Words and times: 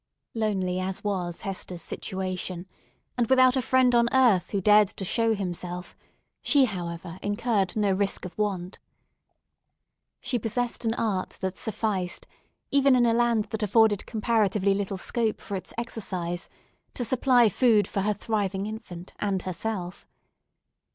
Lonely 0.33 0.79
as 0.79 1.03
was 1.03 1.41
Hester's 1.41 1.83
situation, 1.83 2.65
and 3.19 3.29
without 3.29 3.55
a 3.55 3.61
friend 3.61 3.93
on 3.93 4.09
earth 4.11 4.49
who 4.49 4.59
dared 4.59 4.87
to 4.87 5.05
show 5.05 5.35
himself, 5.35 5.95
she, 6.41 6.65
however, 6.65 7.19
incurred 7.21 7.75
no 7.75 7.93
risk 7.93 8.25
of 8.25 8.35
want. 8.35 8.79
She 10.19 10.39
possessed 10.39 10.85
an 10.85 10.95
art 10.95 11.37
that 11.41 11.55
sufficed, 11.55 12.25
even 12.71 12.95
in 12.95 13.05
a 13.05 13.13
land 13.13 13.45
that 13.51 13.61
afforded 13.61 14.07
comparatively 14.07 14.73
little 14.73 14.97
scope 14.97 15.39
for 15.39 15.55
its 15.55 15.71
exercise, 15.77 16.49
to 16.95 17.05
supply 17.05 17.47
food 17.47 17.87
for 17.87 18.01
her 18.01 18.13
thriving 18.15 18.65
infant 18.65 19.13
and 19.19 19.43
herself. 19.43 20.07